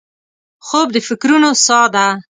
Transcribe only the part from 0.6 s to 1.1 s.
خوب د